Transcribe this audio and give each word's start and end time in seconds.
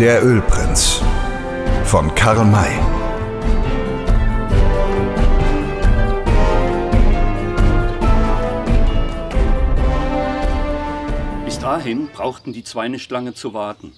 Der 0.00 0.24
Ölprinz 0.24 1.02
von 1.84 2.14
Karl 2.14 2.44
May. 2.44 2.70
Bis 11.44 11.58
dahin 11.58 12.06
brauchten 12.12 12.52
die 12.52 12.62
zwei 12.62 12.86
nicht 12.86 13.10
lange 13.10 13.34
zu 13.34 13.54
warten. 13.54 13.92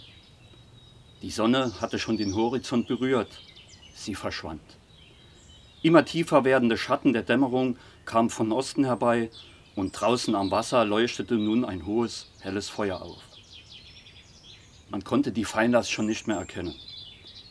Die 1.21 1.31
Sonne 1.31 1.73
hatte 1.83 1.99
schon 1.99 2.17
den 2.17 2.35
Horizont 2.35 2.89
berührt. 2.89 3.29
Sie 3.95 4.15
verschwand. 4.15 4.63
Immer 5.83 6.07
tiefer 6.07 6.45
werdende 6.45 6.79
Schatten 6.79 7.13
der 7.13 7.25
Dämmerung 7.25 7.77
kamen 8.07 8.31
von 8.31 8.53
Osten 8.53 8.87
herbei 8.87 9.29
und 9.77 9.93
draußen 9.93 10.35
am 10.35 10.51
Wasser 10.51 10.87
leuchtete 10.87 11.35
nun 11.35 11.67
ein 11.67 11.85
hohes, 11.85 12.31
helles 12.41 12.71
Feuer 12.71 13.03
auf. 13.03 13.30
Man 14.91 15.05
konnte 15.05 15.31
die 15.31 15.45
Feinders 15.45 15.89
schon 15.89 16.07
nicht 16.07 16.27
mehr 16.27 16.39
erkennen. 16.39 16.75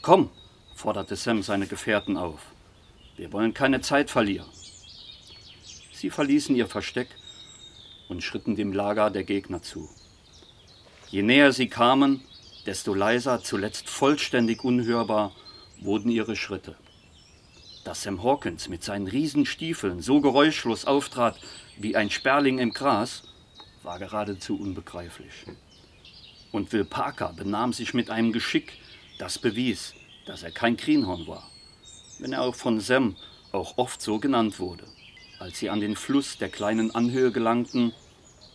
Komm, 0.02 0.30
forderte 0.76 1.16
Sam 1.16 1.42
seine 1.42 1.68
Gefährten 1.68 2.18
auf. 2.18 2.42
Wir 3.16 3.32
wollen 3.32 3.54
keine 3.54 3.80
Zeit 3.80 4.10
verlieren. 4.10 4.50
Sie 5.94 6.10
verließen 6.10 6.56
ihr 6.56 6.68
Versteck 6.68 7.08
und 8.10 8.24
schritten 8.24 8.58
dem 8.58 8.74
Lager 8.74 9.10
der 9.10 9.24
Gegner 9.24 9.62
zu. 9.62 9.90
Je 11.10 11.22
näher 11.22 11.54
sie 11.54 11.70
kamen, 11.70 12.22
desto 12.66 12.94
leiser, 12.94 13.42
zuletzt 13.42 13.90
vollständig 13.90 14.66
unhörbar, 14.66 15.32
wurden 15.80 16.12
ihre 16.12 16.36
Schritte. 16.36 16.76
Dass 17.86 18.04
Sam 18.04 18.22
Hawkins 18.22 18.68
mit 18.68 18.84
seinen 18.84 19.08
Riesenstiefeln 19.08 20.02
so 20.02 20.20
geräuschlos 20.20 20.84
auftrat 20.84 21.40
wie 21.78 21.96
ein 21.96 22.10
Sperling 22.10 22.60
im 22.60 22.74
Gras, 22.74 23.24
war 23.84 23.98
geradezu 23.98 24.60
unbegreiflich. 24.60 25.46
Und 26.52 26.74
Will 26.74 26.86
Parker 26.86 27.34
benahm 27.34 27.74
sich 27.74 27.94
mit 27.94 28.10
einem 28.10 28.32
Geschick, 28.32 28.74
das 29.18 29.38
bewies, 29.38 29.94
dass 30.26 30.44
er 30.44 30.52
kein 30.52 30.78
Greenhorn 30.78 31.28
war, 31.28 31.50
wenn 32.20 32.34
er 32.34 32.42
auch 32.42 32.56
von 32.56 32.80
Sam 32.80 33.16
auch 33.52 33.78
oft 33.78 34.02
so 34.02 34.20
genannt 34.20 34.60
wurde. 34.60 34.86
Als 35.40 35.60
sie 35.60 35.70
an 35.70 35.80
den 35.80 35.96
Fluss 35.96 36.38
der 36.38 36.50
kleinen 36.50 36.94
Anhöhe 36.94 37.32
gelangten, 37.32 37.94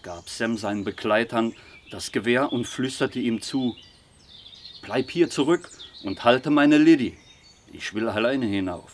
gab 0.02 0.28
Sam 0.28 0.56
seinen 0.56 0.84
Begleitern 0.84 1.54
das 1.90 2.12
Gewehr 2.12 2.52
und 2.52 2.66
flüsterte 2.66 3.20
ihm 3.20 3.40
zu, 3.40 3.76
Bleib 4.82 5.10
hier 5.10 5.30
zurück 5.30 5.70
und 6.02 6.24
halte 6.24 6.50
meine 6.50 6.76
Liddy. 6.76 7.16
Ich 7.72 7.94
will 7.94 8.06
alleine 8.06 8.44
hinauf. 8.44 8.92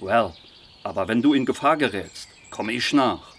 Well, 0.00 0.34
aber 0.82 1.06
wenn 1.06 1.22
du 1.22 1.32
in 1.32 1.46
Gefahr 1.46 1.76
gerätst, 1.76 2.28
komme 2.50 2.72
ich 2.72 2.92
nach. 2.92 3.29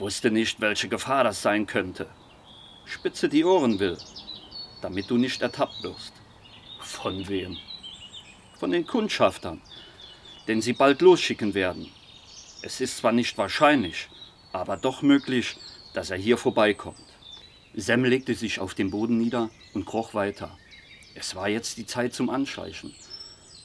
Wusste 0.00 0.32
nicht, 0.32 0.60
welche 0.60 0.88
Gefahr 0.88 1.22
das 1.22 1.42
sein 1.42 1.66
könnte. 1.66 2.08
Spitze 2.84 3.28
die 3.28 3.44
Ohren, 3.44 3.78
Will, 3.78 3.96
damit 4.82 5.08
du 5.08 5.16
nicht 5.16 5.40
ertappt 5.42 5.82
wirst. 5.82 6.12
Von 6.80 7.28
wem? 7.28 7.56
Von 8.58 8.72
den 8.72 8.86
Kundschaftern, 8.86 9.60
den 10.48 10.60
sie 10.60 10.72
bald 10.72 11.00
losschicken 11.02 11.54
werden. 11.54 11.86
Es 12.62 12.80
ist 12.80 12.96
zwar 12.96 13.12
nicht 13.12 13.38
wahrscheinlich, 13.38 14.08
aber 14.52 14.76
doch 14.76 15.02
möglich, 15.02 15.56
dass 15.94 16.10
er 16.10 16.18
hier 16.18 16.36
vorbeikommt. 16.36 16.98
Sam 17.74 18.04
legte 18.04 18.34
sich 18.34 18.58
auf 18.58 18.74
den 18.74 18.90
Boden 18.90 19.18
nieder 19.18 19.50
und 19.74 19.84
kroch 19.84 20.14
weiter. 20.14 20.58
Es 21.14 21.36
war 21.36 21.48
jetzt 21.48 21.76
die 21.76 21.86
Zeit 21.86 22.14
zum 22.14 22.28
Anschleichen 22.28 22.94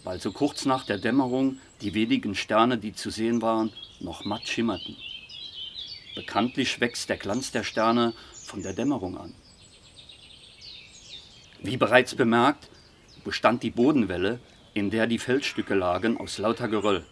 weil 0.05 0.21
so 0.21 0.31
kurz 0.31 0.65
nach 0.65 0.85
der 0.85 0.99
Dämmerung 0.99 1.57
die 1.81 1.93
wenigen 1.93 2.35
Sterne, 2.35 2.77
die 2.77 2.93
zu 2.93 3.09
sehen 3.09 3.41
waren, 3.41 3.73
noch 3.99 4.23
matt 4.23 4.47
schimmerten. 4.47 4.95
Bekanntlich 6.15 6.79
wächst 6.79 7.09
der 7.09 7.17
Glanz 7.17 7.51
der 7.51 7.63
Sterne 7.63 8.13
von 8.33 8.63
der 8.63 8.73
Dämmerung 8.73 9.17
an. 9.17 9.35
Wie 11.61 11.77
bereits 11.77 12.15
bemerkt, 12.15 12.69
bestand 13.23 13.63
die 13.63 13.71
Bodenwelle, 13.71 14.39
in 14.73 14.89
der 14.89 15.07
die 15.07 15.19
Felsstücke 15.19 15.75
lagen, 15.75 16.17
aus 16.17 16.37
lauter 16.37 16.67
Geröll, 16.67 17.05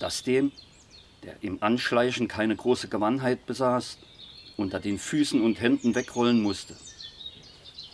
das 0.00 0.22
dem, 0.22 0.52
der 1.22 1.36
im 1.42 1.62
Anschleichen 1.62 2.28
keine 2.28 2.56
große 2.56 2.88
Gewandheit 2.88 3.46
besaß, 3.46 3.98
unter 4.56 4.80
den 4.80 4.98
Füßen 4.98 5.40
und 5.40 5.60
Händen 5.60 5.94
wegrollen 5.94 6.42
musste. 6.42 6.76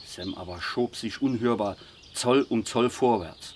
Sam 0.06 0.34
aber 0.34 0.60
schob 0.60 0.96
sich 0.96 1.20
unhörbar 1.20 1.76
Zoll 2.14 2.46
um 2.48 2.64
Zoll 2.64 2.90
vorwärts 2.90 3.54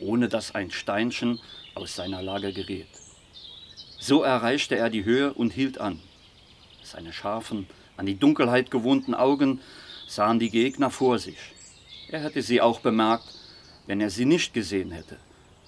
ohne 0.00 0.28
dass 0.28 0.54
ein 0.54 0.70
Steinchen 0.70 1.40
aus 1.74 1.94
seiner 1.94 2.22
Lage 2.22 2.52
geriet. 2.52 2.88
So 3.98 4.22
erreichte 4.22 4.76
er 4.76 4.90
die 4.90 5.04
Höhe 5.04 5.32
und 5.32 5.52
hielt 5.52 5.78
an. 5.78 6.00
Seine 6.90 7.12
scharfen, 7.12 7.68
an 7.96 8.06
die 8.06 8.18
Dunkelheit 8.18 8.72
gewohnten 8.72 9.14
Augen 9.14 9.60
sahen 10.08 10.40
die 10.40 10.50
Gegner 10.50 10.90
vor 10.90 11.20
sich. 11.20 11.38
Er 12.08 12.24
hätte 12.24 12.42
sie 12.42 12.60
auch 12.60 12.80
bemerkt, 12.80 13.32
wenn 13.86 14.00
er 14.00 14.10
sie 14.10 14.24
nicht 14.24 14.52
gesehen 14.54 14.90
hätte, 14.90 15.16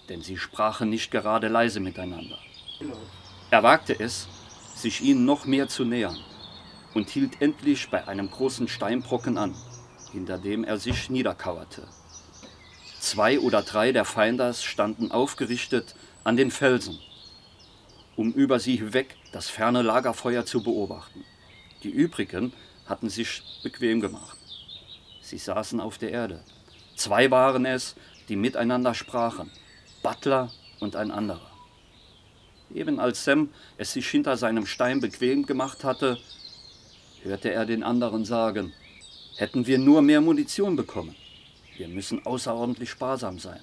denn 0.09 0.21
sie 0.23 0.37
sprachen 0.37 0.91
nicht 0.91 1.13
gerade 1.13 1.47
leise 1.47 1.79
miteinander. 1.79 2.39
Er 3.53 3.63
wagte 3.63 3.99
es, 4.01 4.27
sich 4.75 5.01
ihnen 5.01 5.25
noch 5.25 5.45
mehr 5.45 5.69
zu 5.69 5.85
nähern 5.85 6.19
und 6.93 7.09
hielt 7.09 7.41
endlich 7.41 7.89
bei 7.89 8.09
einem 8.09 8.29
großen 8.29 8.67
Steinbrocken 8.67 9.39
an, 9.39 9.55
hinter 10.11 10.39
dem 10.39 10.65
er 10.65 10.79
sich 10.79 11.09
niederkauerte. 11.09 11.87
Zwei 12.99 13.39
oder 13.39 13.63
drei 13.63 13.93
der 13.93 14.05
Feinders 14.05 14.65
standen 14.65 15.13
aufgerichtet 15.13 15.95
an 16.25 16.37
den 16.37 16.51
Felsen, 16.51 16.99
um 18.17 18.33
über 18.33 18.59
sie 18.59 18.77
hinweg 18.77 19.17
das 19.33 19.49
ferne 19.49 19.83
Lagerfeuer 19.83 20.45
zu 20.45 20.63
beobachten. 20.63 21.25
Die 21.83 21.91
übrigen 21.91 22.53
hatten 22.87 23.09
sich 23.09 23.43
bequem 23.63 24.01
gemacht. 24.01 24.37
Sie 25.23 25.39
saßen 25.39 25.81
auf 25.81 25.99
der 25.99 26.11
Erde. 26.11 26.41
Zwei 26.95 27.31
waren 27.31 27.65
es, 27.65 27.97
die 28.29 28.37
miteinander 28.37 28.95
sprachen, 28.95 29.51
Butler 30.03 30.51
und 30.81 30.95
ein 30.95 31.11
anderer. 31.11 31.51
Eben 32.75 33.01
als 33.01 33.25
Sam 33.25 33.49
es 33.79 33.93
sich 33.93 34.09
hinter 34.09 34.37
seinem 34.37 34.67
Stein 34.67 35.01
bequem 35.01 35.47
gemacht 35.47 35.85
hatte, 35.85 36.19
hörte 37.23 37.53
er 37.53 37.67
den 37.67 37.83
anderen 37.83 38.25
sagen, 38.25 38.73
hätten 39.37 39.67
wir 39.67 39.79
nur 39.79 40.03
mehr 40.03 40.21
Munition 40.21 40.77
bekommen. 40.77 41.15
Wir 41.77 41.89
müssen 41.89 42.25
außerordentlich 42.27 42.91
sparsam 42.91 43.39
sein. 43.39 43.61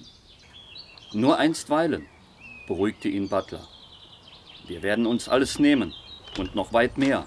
Nur 1.12 1.38
einstweilen, 1.38 2.06
beruhigte 2.66 3.08
ihn 3.08 3.28
Butler. 3.28 3.66
Wir 4.70 4.84
werden 4.84 5.04
uns 5.04 5.28
alles 5.28 5.58
nehmen 5.58 5.92
und 6.38 6.54
noch 6.54 6.72
weit 6.72 6.96
mehr. 6.96 7.24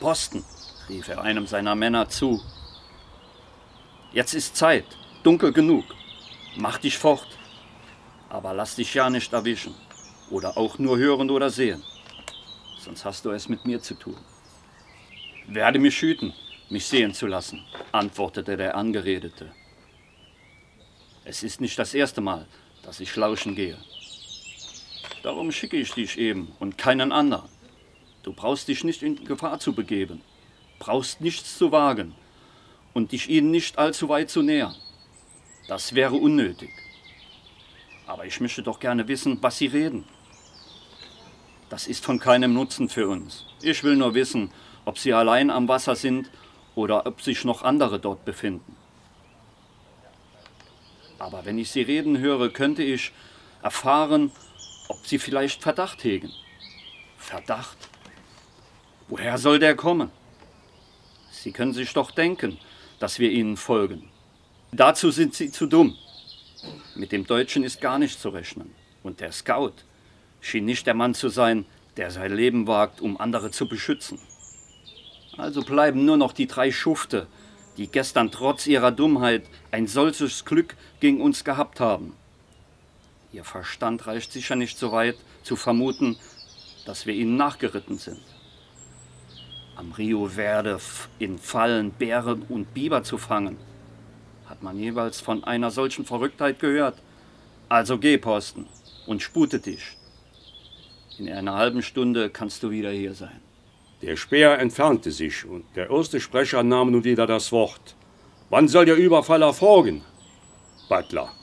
Posten, 0.00 0.42
rief 0.88 1.08
er 1.08 1.20
einem 1.20 1.46
seiner 1.46 1.74
Männer 1.74 2.08
zu. 2.08 2.40
Jetzt 4.14 4.32
ist 4.32 4.56
Zeit, 4.56 4.86
dunkel 5.22 5.52
genug. 5.52 5.84
Mach 6.56 6.78
dich 6.78 6.96
fort, 6.96 7.28
aber 8.30 8.54
lass 8.54 8.76
dich 8.76 8.94
ja 8.94 9.10
nicht 9.10 9.34
erwischen 9.34 9.74
oder 10.30 10.56
auch 10.56 10.78
nur 10.78 10.96
hören 10.96 11.28
oder 11.28 11.50
sehen. 11.50 11.84
Sonst 12.78 13.04
hast 13.04 13.26
du 13.26 13.32
es 13.32 13.50
mit 13.50 13.66
mir 13.66 13.82
zu 13.82 13.92
tun. 13.92 14.16
Werde 15.46 15.78
mich 15.78 16.00
hüten, 16.00 16.32
mich 16.70 16.86
sehen 16.86 17.12
zu 17.12 17.26
lassen, 17.26 17.66
antwortete 17.92 18.56
der 18.56 18.74
Angeredete. 18.74 19.52
Es 21.26 21.42
ist 21.42 21.60
nicht 21.60 21.78
das 21.78 21.92
erste 21.92 22.22
Mal, 22.22 22.46
dass 22.82 23.00
ich 23.00 23.14
lauschen 23.14 23.54
gehe. 23.54 23.76
Darum 25.22 25.50
schicke 25.52 25.76
ich 25.76 25.92
dich 25.92 26.18
eben 26.18 26.52
und 26.60 26.78
keinen 26.78 27.12
anderen. 27.12 27.48
Du 28.22 28.32
brauchst 28.32 28.68
dich 28.68 28.84
nicht 28.84 29.02
in 29.02 29.24
Gefahr 29.24 29.58
zu 29.58 29.72
begeben, 29.72 30.20
brauchst 30.78 31.20
nichts 31.20 31.58
zu 31.58 31.72
wagen 31.72 32.14
und 32.94 33.12
dich 33.12 33.28
ihnen 33.28 33.50
nicht 33.50 33.78
allzu 33.78 34.08
weit 34.08 34.30
zu 34.30 34.42
nähern. 34.42 34.74
Das 35.66 35.94
wäre 35.94 36.14
unnötig. 36.14 36.70
Aber 38.06 38.24
ich 38.24 38.40
möchte 38.40 38.62
doch 38.62 38.80
gerne 38.80 39.06
wissen, 39.08 39.38
was 39.40 39.58
sie 39.58 39.66
reden. 39.66 40.04
Das 41.68 41.86
ist 41.86 42.04
von 42.04 42.18
keinem 42.18 42.54
Nutzen 42.54 42.88
für 42.88 43.08
uns. 43.08 43.44
Ich 43.60 43.84
will 43.84 43.96
nur 43.96 44.14
wissen, 44.14 44.50
ob 44.84 44.98
sie 44.98 45.12
allein 45.12 45.50
am 45.50 45.68
Wasser 45.68 45.94
sind 45.94 46.30
oder 46.74 47.06
ob 47.06 47.20
sich 47.20 47.44
noch 47.44 47.62
andere 47.62 47.98
dort 47.98 48.24
befinden. 48.24 48.76
Aber 51.18 51.44
wenn 51.44 51.58
ich 51.58 51.70
sie 51.70 51.82
reden 51.82 52.18
höre, 52.18 52.48
könnte 52.50 52.82
ich 52.82 53.12
erfahren, 53.62 54.30
ob 54.88 55.06
sie 55.06 55.18
vielleicht 55.18 55.62
Verdacht 55.62 56.02
hegen. 56.04 56.32
Verdacht? 57.16 57.76
Woher 59.08 59.38
soll 59.38 59.58
der 59.58 59.76
kommen? 59.76 60.10
Sie 61.30 61.52
können 61.52 61.72
sich 61.72 61.92
doch 61.92 62.10
denken, 62.10 62.58
dass 62.98 63.18
wir 63.18 63.30
ihnen 63.30 63.56
folgen. 63.56 64.10
Dazu 64.72 65.10
sind 65.10 65.34
sie 65.34 65.50
zu 65.50 65.66
dumm. 65.66 65.96
Mit 66.94 67.12
dem 67.12 67.26
Deutschen 67.26 67.64
ist 67.64 67.80
gar 67.80 67.98
nicht 67.98 68.20
zu 68.20 68.30
rechnen. 68.30 68.74
Und 69.02 69.20
der 69.20 69.32
Scout 69.32 69.74
schien 70.40 70.64
nicht 70.64 70.86
der 70.86 70.94
Mann 70.94 71.14
zu 71.14 71.28
sein, 71.28 71.64
der 71.96 72.10
sein 72.10 72.34
Leben 72.34 72.66
wagt, 72.66 73.00
um 73.00 73.20
andere 73.20 73.50
zu 73.50 73.68
beschützen. 73.68 74.18
Also 75.36 75.62
bleiben 75.62 76.04
nur 76.04 76.16
noch 76.16 76.32
die 76.32 76.46
drei 76.46 76.72
Schufte, 76.72 77.28
die 77.76 77.86
gestern 77.86 78.30
trotz 78.30 78.66
ihrer 78.66 78.90
Dummheit 78.90 79.44
ein 79.70 79.86
solches 79.86 80.44
Glück 80.44 80.76
gegen 81.00 81.20
uns 81.20 81.44
gehabt 81.44 81.78
haben. 81.80 82.14
Ihr 83.38 83.44
Verstand 83.44 84.08
reicht 84.08 84.32
sicher 84.32 84.56
nicht 84.56 84.76
so 84.78 84.90
weit, 84.90 85.14
zu 85.44 85.54
vermuten, 85.54 86.16
dass 86.84 87.06
wir 87.06 87.14
ihnen 87.14 87.36
nachgeritten 87.36 87.96
sind. 87.96 88.20
am 89.76 89.92
Rio 89.92 90.26
Verde 90.26 90.80
in 91.20 91.38
Fallen 91.38 91.92
Bären 91.92 92.42
und 92.48 92.74
Biber 92.74 93.04
zu 93.04 93.16
fangen. 93.16 93.56
Hat 94.46 94.60
man 94.64 94.76
jeweils 94.76 95.20
von 95.20 95.44
einer 95.44 95.70
solchen 95.70 96.04
Verrücktheit 96.04 96.58
gehört? 96.58 97.00
Also 97.68 97.96
geh, 97.98 98.18
Posten, 98.18 98.66
und 99.06 99.22
spute 99.22 99.60
dich. 99.60 99.96
In 101.16 101.30
einer 101.30 101.54
halben 101.54 101.82
Stunde 101.82 102.30
kannst 102.30 102.64
du 102.64 102.70
wieder 102.72 102.90
hier 102.90 103.14
sein. 103.14 103.40
Der 104.02 104.16
Speer 104.16 104.58
entfernte 104.58 105.12
sich 105.12 105.44
und 105.44 105.64
der 105.76 105.90
erste 105.90 106.18
Sprecher 106.18 106.64
nahm 106.64 106.90
nun 106.90 107.04
wieder 107.04 107.28
das 107.28 107.52
Wort. 107.52 107.94
Wann 108.50 108.66
soll 108.66 108.86
der 108.86 108.96
Überfall 108.96 109.42
erfolgen? 109.42 110.02
Butler. 110.88 111.37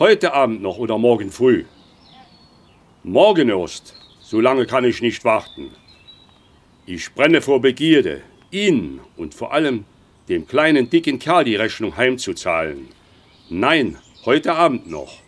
Heute 0.00 0.32
Abend 0.32 0.62
noch 0.62 0.78
oder 0.78 0.96
morgen 0.96 1.30
früh? 1.30 1.66
Morgen 3.02 3.50
erst. 3.50 3.94
So 4.22 4.40
lange 4.40 4.64
kann 4.64 4.86
ich 4.86 5.02
nicht 5.02 5.26
warten. 5.26 5.72
Ich 6.86 7.12
brenne 7.12 7.42
vor 7.42 7.60
Begierde, 7.60 8.22
Ihnen 8.50 9.00
und 9.18 9.34
vor 9.34 9.52
allem 9.52 9.84
dem 10.30 10.46
kleinen 10.46 10.88
dicken 10.88 11.18
Kerl 11.18 11.44
die 11.44 11.56
Rechnung 11.56 11.98
heimzuzahlen. 11.98 12.88
Nein, 13.50 13.98
heute 14.24 14.54
Abend 14.54 14.90
noch. 14.90 15.18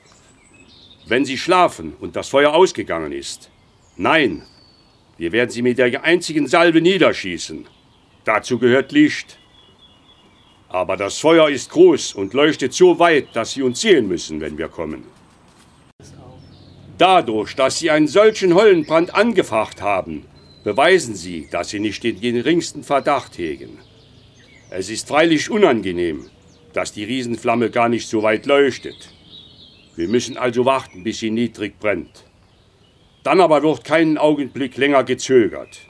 Wenn 1.06 1.26
Sie 1.26 1.36
schlafen 1.36 1.92
und 2.00 2.16
das 2.16 2.30
Feuer 2.30 2.54
ausgegangen 2.54 3.12
ist. 3.12 3.50
Nein, 3.98 4.42
wir 5.18 5.32
werden 5.32 5.50
Sie 5.50 5.60
mit 5.60 5.76
der 5.76 6.02
einzigen 6.02 6.46
Salve 6.46 6.80
niederschießen. 6.80 7.66
Dazu 8.24 8.58
gehört 8.58 8.90
Licht. 8.92 9.38
Aber 10.72 10.96
das 10.96 11.18
Feuer 11.18 11.50
ist 11.50 11.70
groß 11.70 12.14
und 12.14 12.32
leuchtet 12.32 12.72
so 12.72 12.98
weit, 12.98 13.36
dass 13.36 13.52
Sie 13.52 13.62
uns 13.62 13.82
sehen 13.82 14.08
müssen, 14.08 14.40
wenn 14.40 14.56
wir 14.56 14.68
kommen. 14.68 15.04
Dadurch, 16.96 17.54
dass 17.54 17.78
Sie 17.78 17.90
einen 17.90 18.08
solchen 18.08 18.54
Höllenbrand 18.54 19.14
angefacht 19.14 19.82
haben, 19.82 20.24
beweisen 20.64 21.14
Sie, 21.14 21.46
dass 21.50 21.68
Sie 21.68 21.78
nicht 21.78 22.02
den 22.02 22.18
geringsten 22.18 22.84
Verdacht 22.84 23.36
hegen. 23.36 23.78
Es 24.70 24.88
ist 24.88 25.08
freilich 25.08 25.50
unangenehm, 25.50 26.30
dass 26.72 26.94
die 26.94 27.04
Riesenflamme 27.04 27.68
gar 27.68 27.90
nicht 27.90 28.08
so 28.08 28.22
weit 28.22 28.46
leuchtet. 28.46 29.10
Wir 29.94 30.08
müssen 30.08 30.38
also 30.38 30.64
warten, 30.64 31.04
bis 31.04 31.18
sie 31.20 31.30
niedrig 31.30 31.78
brennt. 31.78 32.24
Dann 33.24 33.42
aber 33.42 33.62
wird 33.62 33.84
keinen 33.84 34.16
Augenblick 34.16 34.78
länger 34.78 35.04
gezögert. 35.04 35.80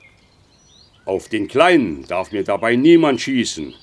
Auf 1.04 1.28
den 1.28 1.46
Kleinen 1.46 2.04
darf 2.08 2.32
mir 2.32 2.42
dabei 2.42 2.74
niemand 2.74 3.20
schießen, 3.20 3.74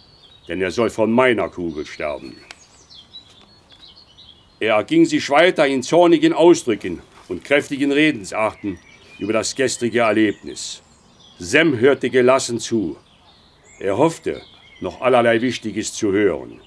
denn 0.49 0.61
er 0.61 0.71
soll 0.71 0.89
von 0.89 1.11
meiner 1.11 1.47
Kugel 1.47 1.85
sterben. 1.85 2.35
Er 4.59 4.75
erging 4.75 5.05
sich 5.05 5.29
weiter 5.29 5.65
in 5.67 5.83
zornigen 5.83 6.33
Ausdrücken 6.33 7.01
und 7.29 7.45
kräftigen 7.45 7.91
Redensarten 7.91 8.79
über 9.19 9.31
das 9.31 9.55
gestrige 9.55 9.99
Erlebnis. 9.99 10.81
Sem 11.37 11.79
hörte 11.79 12.09
gelassen 12.09 12.59
zu. 12.59 12.97
Er 13.79 13.97
hoffte, 13.97 14.41
noch 14.81 14.99
allerlei 14.99 15.39
Wichtiges 15.39 15.93
zu 15.93 16.11
hören. 16.11 16.59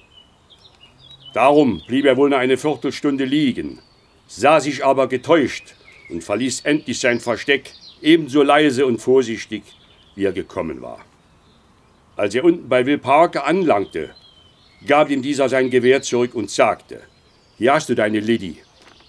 Darum 1.33 1.81
blieb 1.85 2.05
er 2.05 2.17
wohl 2.17 2.29
noch 2.29 2.37
eine 2.37 2.57
Viertelstunde 2.57 3.25
liegen, 3.25 3.79
sah 4.27 4.59
sich 4.59 4.83
aber 4.85 5.07
getäuscht 5.07 5.75
und 6.09 6.23
verließ 6.23 6.61
endlich 6.61 6.99
sein 6.99 7.19
Versteck 7.19 7.71
ebenso 8.01 8.43
leise 8.43 8.85
und 8.85 8.99
vorsichtig, 8.99 9.63
wie 10.15 10.25
er 10.25 10.31
gekommen 10.31 10.81
war. 10.81 11.03
Als 12.15 12.35
er 12.35 12.43
unten 12.43 12.69
bei 12.69 12.85
Will 12.85 12.99
Parker 12.99 13.45
anlangte, 13.47 14.13
gab 14.85 15.09
ihm 15.09 15.21
dieser 15.21 15.49
sein 15.49 15.69
Gewehr 15.69 16.01
zurück 16.01 16.35
und 16.35 16.51
sagte, 16.51 17.01
hier 17.57 17.73
hast 17.73 17.89
du 17.89 17.95
deine 17.95 18.19
Liddy. 18.19 18.57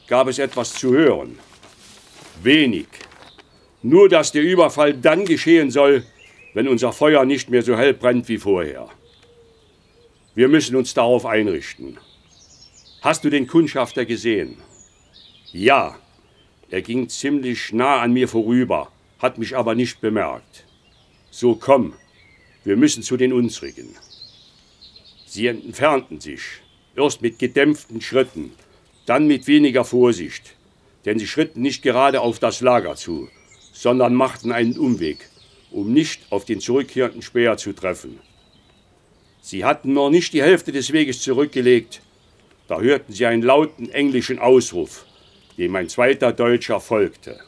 Gab 0.07 0.29
es 0.29 0.39
etwas 0.39 0.73
zu 0.73 0.93
hören? 0.93 1.39
Wenig. 2.43 2.87
Nur, 3.83 4.09
dass 4.09 4.33
der 4.33 4.43
Überfall 4.43 4.95
dann 4.95 5.25
geschehen 5.25 5.71
soll, 5.71 6.05
wenn 6.55 6.69
unser 6.69 6.93
Feuer 6.93 7.25
nicht 7.25 7.51
mehr 7.51 7.63
so 7.63 7.77
hell 7.77 7.95
brennt 7.95 8.29
wie 8.29 8.39
vorher. 8.39 8.89
Wir 10.35 10.49
müssen 10.49 10.77
uns 10.77 10.95
darauf 10.95 11.27
einrichten. 11.27 11.99
Hast 13.03 13.25
du 13.25 13.31
den 13.31 13.47
Kundschafter 13.47 14.05
gesehen? 14.05 14.57
Ja. 15.53 15.99
Er 16.71 16.83
ging 16.83 17.09
ziemlich 17.09 17.73
nah 17.73 18.01
an 18.01 18.13
mir 18.13 18.29
vorüber, 18.29 18.91
hat 19.19 19.39
mich 19.39 19.57
aber 19.57 19.75
nicht 19.75 20.01
bemerkt. 20.01 20.65
So 21.31 21.55
komm, 21.55 21.95
wir 22.65 22.77
müssen 22.77 23.03
zu 23.03 23.17
den 23.17 23.33
unsrigen. 23.33 23.95
Sie 25.27 25.47
entfernten 25.47 26.21
sich, 26.21 26.43
erst 26.97 27.23
mit 27.23 27.39
gedämpften 27.39 28.01
Schritten, 28.01 28.53
dann 29.07 29.27
mit 29.27 29.47
weniger 29.47 29.85
Vorsicht, 29.85 30.55
denn 31.05 31.19
sie 31.19 31.27
schritten 31.27 31.61
nicht 31.61 31.83
gerade 31.83 32.21
auf 32.21 32.39
das 32.39 32.61
Lager 32.61 32.97
zu, 32.97 33.29
sondern 33.73 34.15
machten 34.15 34.53
einen 34.53 34.79
Umweg, 34.79 35.29
um 35.71 35.93
nicht 35.93 36.23
auf 36.31 36.45
den 36.45 36.61
zurückkehrenden 36.61 37.23
Speer 37.23 37.57
zu 37.57 37.73
treffen. 37.73 38.19
Sie 39.43 39.65
hatten 39.65 39.93
noch 39.93 40.09
nicht 40.09 40.33
die 40.33 40.43
Hälfte 40.43 40.73
des 40.73 40.93
Weges 40.93 41.21
zurückgelegt, 41.21 42.01
da 42.67 42.81
hörten 42.81 43.13
sie 43.13 43.27
einen 43.27 43.43
lauten 43.43 43.91
englischen 43.91 44.39
Ausruf, 44.39 45.05
dem 45.59 45.77
ein 45.77 45.89
zweiter 45.91 46.33
Deutscher 46.33 46.81
folgte. 46.81 47.39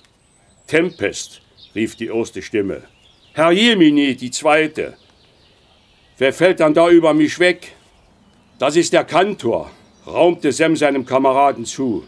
Tempest, 0.67 1.41
rief 1.75 1.97
die 1.97 2.09
erste 2.09 2.43
Stimme. 2.43 2.83
Herr 3.33 3.53
Jemini, 3.53 4.15
die 4.15 4.31
zweite. 4.31 4.97
Wer 6.19 6.33
fällt 6.33 6.61
dann 6.61 6.73
da 6.73 6.89
über 6.89 7.13
mich 7.13 7.39
weg? 7.39 7.73
Das 8.59 8.75
ist 8.75 8.95
der 8.95 9.05
Kantor, 9.05 9.71
raumte 10.07 10.51
Sem 10.51 10.75
seinem 10.75 11.05
Kameraden 11.05 11.67
zu. 11.67 12.05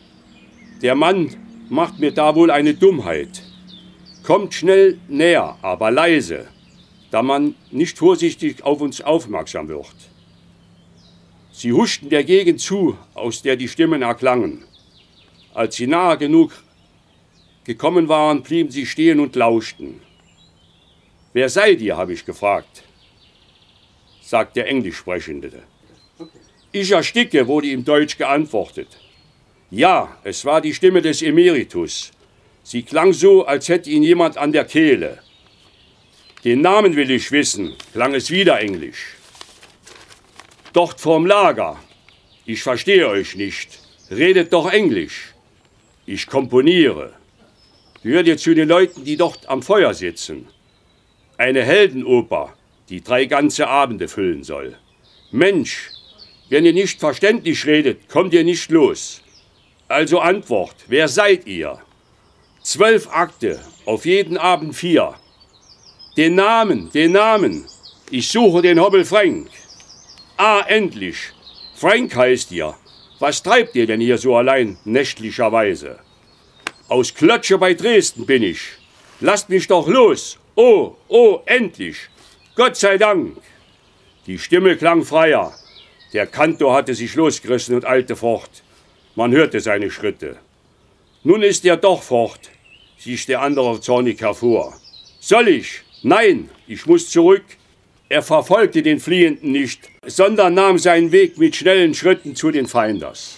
Der 0.80 0.94
Mann 0.94 1.36
macht 1.68 1.98
mir 1.98 2.12
da 2.12 2.34
wohl 2.34 2.50
eine 2.50 2.72
Dummheit. 2.72 3.42
Kommt 4.22 4.54
schnell 4.54 4.98
näher, 5.08 5.58
aber 5.60 5.90
leise, 5.90 6.48
da 7.10 7.22
man 7.22 7.54
nicht 7.70 7.98
vorsichtig 7.98 8.62
auf 8.62 8.80
uns 8.80 9.02
aufmerksam 9.02 9.68
wird. 9.68 9.94
Sie 11.52 11.74
huschten 11.74 12.08
der 12.08 12.24
Gegend 12.24 12.60
zu, 12.60 12.96
aus 13.12 13.42
der 13.42 13.56
die 13.56 13.68
Stimmen 13.68 14.00
erklangen. 14.00 14.64
Als 15.52 15.76
sie 15.76 15.86
nahe 15.86 16.16
genug 16.16 16.52
gekommen 17.64 18.08
waren, 18.08 18.42
blieben 18.42 18.70
sie 18.70 18.86
stehen 18.86 19.20
und 19.20 19.36
lauschten. 19.36 20.00
Wer 21.34 21.50
seid 21.50 21.82
ihr, 21.82 21.98
habe 21.98 22.14
ich 22.14 22.24
gefragt, 22.24 22.84
sagt 24.28 24.56
der 24.56 24.66
Englischsprechende. 24.68 25.50
Ich 26.70 26.90
ersticke, 26.90 27.46
wurde 27.46 27.68
ihm 27.68 27.82
Deutsch 27.82 28.18
geantwortet. 28.18 28.88
Ja, 29.70 30.18
es 30.22 30.44
war 30.44 30.60
die 30.60 30.74
Stimme 30.74 31.00
des 31.00 31.22
Emeritus. 31.22 32.10
Sie 32.62 32.82
klang 32.82 33.14
so, 33.14 33.46
als 33.46 33.70
hätte 33.70 33.88
ihn 33.88 34.02
jemand 34.02 34.36
an 34.36 34.52
der 34.52 34.66
Kehle. 34.66 35.22
Den 36.44 36.60
Namen 36.60 36.94
will 36.94 37.10
ich 37.10 37.32
wissen, 37.32 37.74
klang 37.94 38.14
es 38.14 38.30
wieder 38.30 38.60
Englisch. 38.60 39.16
Dort 40.74 41.00
vorm 41.00 41.24
Lager. 41.24 41.78
Ich 42.44 42.62
verstehe 42.62 43.08
euch 43.08 43.34
nicht. 43.34 43.80
Redet 44.10 44.52
doch 44.52 44.70
Englisch. 44.70 45.32
Ich 46.04 46.26
komponiere. 46.26 47.14
Hört 48.02 48.26
ihr 48.26 48.36
zu 48.36 48.54
den 48.54 48.68
Leuten, 48.68 49.04
die 49.04 49.16
dort 49.16 49.48
am 49.48 49.62
Feuer 49.62 49.94
sitzen. 49.94 50.48
Eine 51.38 51.62
Heldenoper, 51.62 52.57
die 52.88 53.02
drei 53.02 53.26
ganze 53.26 53.68
Abende 53.68 54.08
füllen 54.08 54.44
soll. 54.44 54.76
Mensch, 55.30 55.90
wenn 56.48 56.64
ihr 56.64 56.72
nicht 56.72 57.00
verständlich 57.00 57.66
redet, 57.66 58.08
kommt 58.08 58.32
ihr 58.32 58.44
nicht 58.44 58.70
los. 58.70 59.22
Also 59.88 60.20
Antwort, 60.20 60.76
wer 60.86 61.08
seid 61.08 61.46
ihr? 61.46 61.78
Zwölf 62.62 63.08
Akte, 63.08 63.60
auf 63.84 64.04
jeden 64.04 64.36
Abend 64.36 64.74
vier. 64.74 65.14
Den 66.16 66.34
Namen, 66.34 66.90
den 66.92 67.12
Namen. 67.12 67.66
Ich 68.10 68.28
suche 68.28 68.62
den 68.62 68.80
Hobbel 68.80 69.04
Frank. 69.04 69.48
Ah, 70.36 70.64
endlich! 70.66 71.32
Frank 71.74 72.14
heißt 72.16 72.52
ihr. 72.52 72.74
Was 73.18 73.42
treibt 73.42 73.74
ihr 73.74 73.86
denn 73.86 74.00
hier 74.00 74.18
so 74.18 74.36
allein 74.36 74.78
nächtlicherweise? 74.84 75.98
Aus 76.88 77.14
Klötsche 77.14 77.58
bei 77.58 77.74
Dresden 77.74 78.26
bin 78.26 78.42
ich. 78.42 78.60
Lasst 79.20 79.48
mich 79.48 79.66
doch 79.66 79.88
los. 79.88 80.38
Oh, 80.54 80.96
oh, 81.08 81.40
endlich. 81.46 82.08
Gott 82.58 82.76
sei 82.76 82.98
Dank. 82.98 83.36
Die 84.26 84.36
Stimme 84.36 84.76
klang 84.76 85.04
freier. 85.04 85.54
Der 86.12 86.26
Kantor 86.26 86.74
hatte 86.74 86.92
sich 86.92 87.14
losgerissen 87.14 87.76
und 87.76 87.86
eilte 87.86 88.16
fort. 88.16 88.64
Man 89.14 89.30
hörte 89.30 89.60
seine 89.60 89.92
Schritte. 89.92 90.38
Nun 91.22 91.44
ist 91.44 91.64
er 91.64 91.76
doch 91.76 92.02
fort, 92.02 92.50
stieß 92.98 93.26
der 93.26 93.42
andere 93.42 93.80
zornig 93.80 94.20
hervor. 94.20 94.76
Soll 95.20 95.46
ich? 95.46 95.82
Nein, 96.02 96.50
ich 96.66 96.84
muss 96.84 97.08
zurück. 97.08 97.44
Er 98.08 98.22
verfolgte 98.22 98.82
den 98.82 98.98
Fliehenden 98.98 99.52
nicht, 99.52 99.88
sondern 100.04 100.54
nahm 100.54 100.78
seinen 100.78 101.12
Weg 101.12 101.38
mit 101.38 101.54
schnellen 101.54 101.94
Schritten 101.94 102.34
zu 102.34 102.50
den 102.50 102.66
Feinders. 102.66 103.37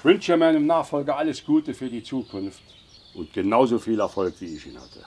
Ich 0.00 0.04
wünsche 0.06 0.34
meinem 0.34 0.64
Nachfolger 0.64 1.18
alles 1.18 1.44
Gute 1.44 1.74
für 1.74 1.90
die 1.90 2.02
Zukunft 2.02 2.62
und 3.12 3.34
genauso 3.34 3.78
viel 3.78 4.00
Erfolg, 4.00 4.34
wie 4.40 4.56
ich 4.56 4.66
ihn 4.66 4.80
hatte. 4.80 5.04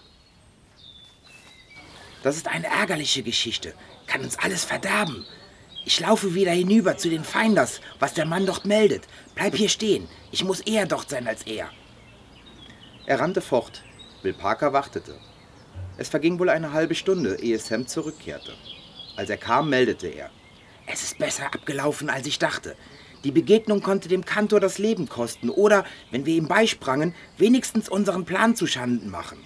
Das 2.21 2.37
ist 2.37 2.47
eine 2.47 2.67
ärgerliche 2.67 3.23
Geschichte, 3.23 3.73
kann 4.05 4.21
uns 4.21 4.37
alles 4.37 4.63
verderben. 4.63 5.25
Ich 5.83 5.99
laufe 5.99 6.35
wieder 6.35 6.51
hinüber 6.51 6.95
zu 6.95 7.09
den 7.09 7.23
Feinders, 7.23 7.81
was 7.97 8.13
der 8.13 8.27
Mann 8.27 8.45
dort 8.45 8.65
meldet. 8.65 9.07
Bleib 9.33 9.55
hier 9.55 9.67
stehen. 9.67 10.07
Ich 10.31 10.43
muss 10.43 10.61
eher 10.61 10.85
dort 10.85 11.09
sein 11.09 11.27
als 11.27 11.41
er. 11.41 11.71
Er 13.07 13.19
rannte 13.19 13.41
fort. 13.41 13.81
Bill 14.21 14.33
Parker 14.33 14.73
wartete. 14.73 15.15
Es 15.97 16.09
verging 16.09 16.37
wohl 16.37 16.51
eine 16.51 16.71
halbe 16.71 16.93
Stunde, 16.93 17.39
ehe 17.41 17.57
Sam 17.57 17.87
zurückkehrte. 17.87 18.53
Als 19.15 19.31
er 19.31 19.37
kam, 19.37 19.71
meldete 19.71 20.09
er. 20.09 20.29
Es 20.85 21.01
ist 21.01 21.17
besser 21.17 21.47
abgelaufen, 21.47 22.11
als 22.11 22.27
ich 22.27 22.37
dachte. 22.37 22.75
Die 23.23 23.31
Begegnung 23.31 23.81
konnte 23.81 24.09
dem 24.09 24.25
Kantor 24.25 24.59
das 24.59 24.77
Leben 24.77 25.07
kosten 25.07 25.49
oder, 25.49 25.85
wenn 26.11 26.25
wir 26.25 26.35
ihm 26.35 26.47
beisprangen, 26.47 27.15
wenigstens 27.37 27.87
unseren 27.87 28.25
Plan 28.25 28.55
zu 28.55 28.67
Schanden 28.67 29.09
machen. 29.09 29.37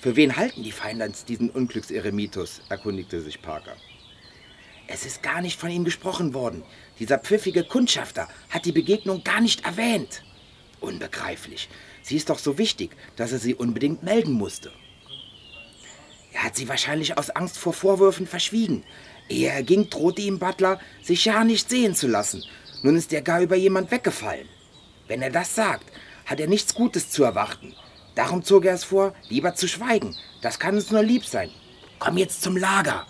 Für 0.00 0.14
wen 0.14 0.36
halten 0.36 0.62
die 0.62 0.70
Feinde 0.70 1.10
diesen 1.26 1.50
Unglückseremitus? 1.50 2.60
erkundigte 2.68 3.20
sich 3.20 3.42
Parker. 3.42 3.74
Es 4.86 5.04
ist 5.04 5.22
gar 5.22 5.42
nicht 5.42 5.58
von 5.58 5.70
ihm 5.70 5.84
gesprochen 5.84 6.34
worden. 6.34 6.62
Dieser 7.00 7.18
pfiffige 7.18 7.64
Kundschafter 7.64 8.28
hat 8.48 8.64
die 8.64 8.72
Begegnung 8.72 9.24
gar 9.24 9.40
nicht 9.40 9.64
erwähnt. 9.64 10.22
Unbegreiflich. 10.80 11.68
Sie 12.02 12.16
ist 12.16 12.30
doch 12.30 12.38
so 12.38 12.58
wichtig, 12.58 12.96
dass 13.16 13.32
er 13.32 13.40
sie 13.40 13.54
unbedingt 13.54 14.04
melden 14.04 14.32
musste. 14.32 14.70
Er 16.32 16.44
hat 16.44 16.56
sie 16.56 16.68
wahrscheinlich 16.68 17.18
aus 17.18 17.30
Angst 17.30 17.58
vor 17.58 17.72
Vorwürfen 17.72 18.26
verschwiegen. 18.26 18.84
Ehe 19.28 19.48
er 19.48 19.64
ging, 19.64 19.90
drohte 19.90 20.22
ihm 20.22 20.38
Butler, 20.38 20.80
sich 21.02 21.24
ja 21.24 21.42
nicht 21.42 21.68
sehen 21.68 21.94
zu 21.96 22.06
lassen. 22.06 22.44
Nun 22.82 22.96
ist 22.96 23.12
er 23.12 23.22
gar 23.22 23.40
über 23.40 23.56
jemand 23.56 23.90
weggefallen. 23.90 24.48
Wenn 25.06 25.22
er 25.22 25.30
das 25.30 25.54
sagt, 25.54 25.90
hat 26.26 26.40
er 26.40 26.46
nichts 26.46 26.74
Gutes 26.74 27.10
zu 27.10 27.24
erwarten. 27.24 27.74
Darum 28.14 28.42
zog 28.42 28.64
er 28.64 28.74
es 28.74 28.84
vor, 28.84 29.14
lieber 29.28 29.54
zu 29.54 29.66
schweigen. 29.68 30.16
Das 30.42 30.58
kann 30.58 30.74
uns 30.74 30.90
nur 30.90 31.02
lieb 31.02 31.24
sein. 31.24 31.50
Komm 31.98 32.16
jetzt 32.16 32.42
zum 32.42 32.56
Lager. 32.56 33.06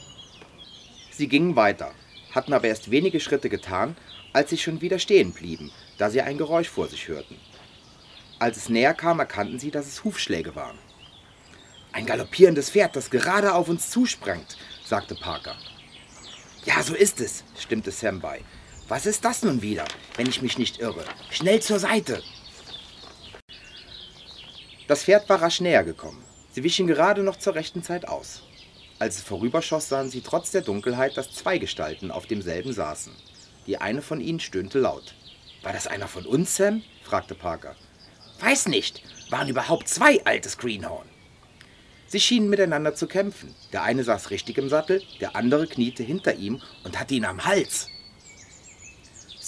Sie 1.11 1.29
gingen 1.29 1.57
weiter, 1.57 1.93
hatten 2.35 2.53
aber 2.53 2.69
erst 2.69 2.91
wenige 2.91 3.21
Schritte 3.21 3.49
getan, 3.49 3.97
als 4.33 4.51
sie 4.51 4.59
schon 4.59 4.81
wieder 4.81 4.99
stehen 4.99 5.33
blieben, 5.33 5.73
da 5.99 6.11
sie 6.11 6.23
ein 6.23 6.39
Geräusch 6.39 6.69
vor 6.69 6.89
sich 6.89 7.09
hörten. 7.09 7.37
Als 8.39 8.57
es 8.57 8.69
näher 8.69 8.95
kam, 8.95 9.19
erkannten 9.19 9.59
sie, 9.59 9.71
dass 9.71 9.87
es 9.87 10.05
Hufschläge 10.05 10.55
waren. 10.55 10.79
Ein 11.93 12.07
galoppierendes 12.07 12.71
Pferd, 12.71 12.95
das 12.95 13.11
gerade 13.11 13.55
auf 13.55 13.69
uns 13.69 13.91
zusprengt, 13.91 14.57
sagte 14.85 15.17
Parker. 15.17 15.57
Ja, 16.65 16.83
so 16.83 16.95
ist 16.95 17.21
es, 17.21 17.45
stimmte 17.59 17.91
Sam 17.91 18.21
bei. 18.21 18.43
Was 18.89 19.05
ist 19.05 19.23
das 19.27 19.43
nun 19.43 19.61
wieder, 19.61 19.85
wenn 20.17 20.27
ich 20.29 20.41
mich 20.41 20.57
nicht 20.57 20.81
irre? 20.81 21.05
Schnell 21.31 21.61
zur 21.61 21.79
Seite! 21.79 22.23
Das 24.87 25.05
Pferd 25.05 25.29
war 25.29 25.43
rasch 25.43 25.61
näher 25.61 25.85
gekommen. 25.85 26.25
Sie 26.53 26.63
wichen 26.65 26.87
gerade 26.87 27.23
noch 27.23 27.37
zur 27.37 27.55
rechten 27.55 27.83
Zeit 27.83 28.09
aus. 28.09 28.43
Als 28.99 29.17
es 29.17 29.23
vorüberschoss, 29.23 29.91
sahen 29.91 30.09
sie 30.09 30.23
trotz 30.23 30.53
der 30.53 30.63
Dunkelheit, 30.63 31.19
dass 31.19 31.35
zwei 31.35 31.59
Gestalten 31.59 32.11
auf 32.11 32.25
demselben 32.25 32.73
saßen. 32.73 33.13
Die 33.67 33.77
eine 33.77 34.01
von 34.01 34.23
ihnen 34.23 34.41
stöhnte 34.41 34.79
laut. 34.79 35.15
War 35.63 35.75
das 35.75 35.87
einer 35.87 36.09
von 36.09 36.25
uns, 36.25 36.57
Sam? 36.57 36.83
fragte 37.05 37.35
Parker. 37.35 37.77
Weiß 38.41 38.69
nicht. 38.69 39.03
Waren 39.29 39.49
überhaupt 39.49 39.89
zwei 39.89 40.25
altes 40.25 40.57
Greenhorn. 40.57 41.07
Sie 42.07 42.21
schienen 42.21 42.49
miteinander 42.49 42.95
zu 42.95 43.07
kämpfen. 43.07 43.55
Der 43.75 43.83
eine 43.83 44.03
saß 44.03 44.31
richtig 44.31 44.57
im 44.57 44.71
Sattel, 44.71 45.03
der 45.21 45.37
andere 45.37 45.67
kniete 45.67 46.03
hinter 46.03 46.35
ihm 46.37 46.63
und 46.85 46.99
hatte 46.99 47.15
ihn 47.15 47.27
am 47.27 47.45
Hals. 47.45 47.89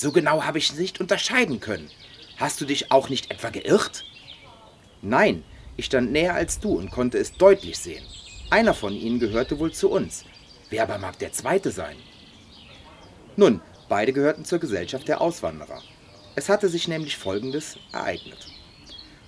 So 0.00 0.12
genau 0.12 0.44
habe 0.44 0.56
ich 0.56 0.72
nicht 0.76 0.98
unterscheiden 0.98 1.60
können. 1.60 1.90
Hast 2.38 2.58
du 2.58 2.64
dich 2.64 2.90
auch 2.90 3.10
nicht 3.10 3.30
etwa 3.30 3.50
geirrt? 3.50 4.06
Nein, 5.02 5.44
ich 5.76 5.84
stand 5.84 6.10
näher 6.10 6.32
als 6.32 6.58
du 6.58 6.70
und 6.70 6.90
konnte 6.90 7.18
es 7.18 7.34
deutlich 7.34 7.78
sehen. 7.78 8.06
Einer 8.48 8.72
von 8.72 8.94
ihnen 8.94 9.20
gehörte 9.20 9.58
wohl 9.58 9.72
zu 9.72 9.90
uns. 9.90 10.24
Wer 10.70 10.84
aber 10.84 10.96
mag 10.96 11.18
der 11.18 11.34
zweite 11.34 11.70
sein? 11.70 11.96
Nun, 13.36 13.60
beide 13.90 14.14
gehörten 14.14 14.46
zur 14.46 14.58
Gesellschaft 14.58 15.06
der 15.06 15.20
Auswanderer. 15.20 15.82
Es 16.34 16.48
hatte 16.48 16.70
sich 16.70 16.88
nämlich 16.88 17.18
Folgendes 17.18 17.76
ereignet. 17.92 18.48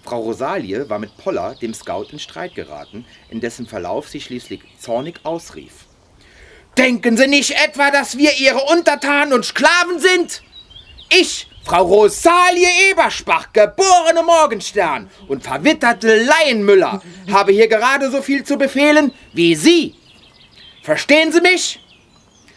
Frau 0.02 0.22
Rosalie 0.22 0.88
war 0.88 0.98
mit 0.98 1.14
Poller, 1.18 1.54
dem 1.54 1.74
Scout, 1.74 2.06
in 2.12 2.18
Streit 2.18 2.54
geraten, 2.54 3.04
in 3.28 3.40
dessen 3.40 3.66
Verlauf 3.66 4.08
sie 4.08 4.22
schließlich 4.22 4.62
zornig 4.78 5.20
ausrief. 5.24 5.84
Denken 6.78 7.18
Sie 7.18 7.26
nicht 7.26 7.62
etwa, 7.62 7.90
dass 7.90 8.16
wir 8.16 8.38
Ihre 8.38 8.62
Untertanen 8.72 9.34
und 9.34 9.44
Sklaven 9.44 9.98
sind? 9.98 10.42
Ich, 11.20 11.46
Frau 11.64 11.82
Rosalie 11.84 12.90
Eberspach, 12.90 13.52
geborene 13.52 14.22
Morgenstern 14.22 15.10
und 15.28 15.42
verwitterte 15.42 16.24
Laienmüller, 16.24 17.02
habe 17.30 17.52
hier 17.52 17.68
gerade 17.68 18.10
so 18.10 18.22
viel 18.22 18.44
zu 18.44 18.56
befehlen 18.56 19.12
wie 19.32 19.54
Sie. 19.54 19.94
Verstehen 20.82 21.32
Sie 21.32 21.40
mich? 21.40 21.80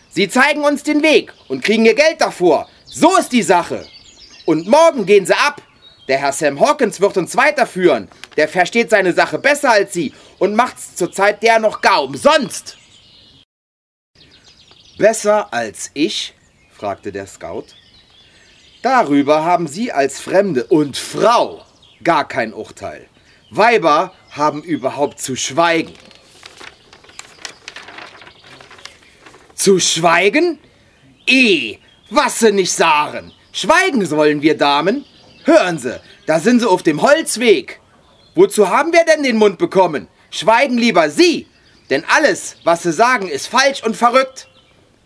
Sie 0.10 0.30
zeigen 0.30 0.64
uns 0.64 0.84
den 0.84 1.04
Weg 1.04 1.34
und 1.48 1.64
kriegen 1.64 1.86
Ihr 1.86 1.96
Geld 1.96 2.22
davor. 2.22 2.70
So 2.86 3.18
ist 3.18 3.32
die 3.32 3.44
Sache. 3.44 3.86
Und 4.46 4.68
morgen 4.68 5.06
gehen 5.06 5.26
Sie 5.26 5.34
ab 5.34 5.62
der 6.08 6.20
Herr 6.20 6.34
Sam 6.34 6.60
Hawkins 6.60 7.02
wird 7.02 7.18
uns 7.18 7.36
weiterführen. 7.36 8.10
Der 8.38 8.48
versteht 8.48 8.90
seine 8.90 9.14
Sache 9.14 9.40
besser 9.40 9.72
als 9.72 9.94
Sie 9.94 10.14
und 10.38 10.56
macht's 10.56 10.96
zurzeit 10.96 11.42
der 11.42 11.60
noch 11.60 11.82
gar 11.82 12.04
umsonst. 12.04 12.78
Besser 14.98 15.52
als 15.52 15.90
ich? 15.94 16.34
fragte 16.72 17.12
der 17.12 17.26
Scout. 17.26 17.66
Darüber 18.86 19.44
haben 19.44 19.66
Sie 19.66 19.92
als 19.92 20.20
Fremde 20.20 20.66
und 20.66 20.96
Frau 20.96 21.66
gar 22.04 22.28
kein 22.28 22.54
Urteil. 22.54 23.08
Weiber 23.50 24.14
haben 24.30 24.62
überhaupt 24.62 25.20
zu 25.20 25.36
schweigen. 25.36 25.92
Zu 29.56 29.80
schweigen? 29.80 30.60
Eh, 31.26 31.78
was 32.12 32.38
sie 32.38 32.52
nicht 32.52 32.72
sagen. 32.72 33.32
Schweigen 33.52 34.06
sollen 34.06 34.44
wir, 34.44 34.56
Damen. 34.56 35.04
Hören 35.46 35.80
Sie, 35.80 36.00
da 36.28 36.40
sind 36.40 36.60
Sie 36.60 36.70
auf 36.70 36.84
dem 36.84 37.02
Holzweg. 37.02 37.80
Wozu 38.36 38.70
haben 38.70 38.94
wir 38.94 39.04
denn 39.04 39.24
den 39.24 39.38
Mund 39.38 39.58
bekommen? 39.58 40.08
Schweigen 40.30 40.78
lieber 40.78 41.10
Sie, 41.10 41.48
denn 41.90 42.06
alles, 42.08 42.58
was 42.64 42.84
Sie 42.84 42.94
sagen, 42.94 43.30
ist 43.30 43.48
falsch 43.48 43.82
und 43.82 43.96
verrückt. 43.96 44.48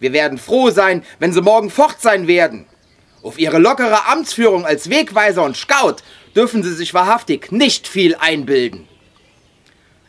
Wir 0.01 0.11
werden 0.11 0.37
froh 0.37 0.69
sein, 0.69 1.05
wenn 1.19 1.31
Sie 1.31 1.41
morgen 1.41 1.69
fort 1.69 2.01
sein 2.01 2.27
werden. 2.27 2.65
Auf 3.21 3.37
Ihre 3.37 3.57
lockere 3.57 4.07
Amtsführung 4.07 4.65
als 4.65 4.89
Wegweiser 4.89 5.43
und 5.43 5.57
Scout 5.57 5.97
dürfen 6.35 6.63
Sie 6.63 6.73
sich 6.73 6.93
wahrhaftig 6.93 7.51
nicht 7.51 7.87
viel 7.87 8.15
einbilden. 8.15 8.87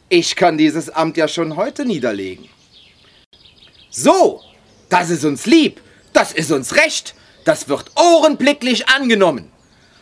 Ich 0.09 0.37
kann 0.37 0.59
dieses 0.59 0.90
Amt 0.90 1.17
ja 1.17 1.29
schon 1.29 1.57
heute 1.57 1.85
niederlegen. 1.85 2.49
So, 3.90 4.40
das 4.88 5.11
ist 5.11 5.25
uns 5.25 5.47
lieb, 5.47 5.81
das 6.12 6.33
ist 6.33 6.52
uns 6.52 6.76
recht, 6.76 7.14
das 7.45 7.69
wird 7.69 7.90
ohrenblicklich 7.97 8.88
angenommen. 8.88 9.50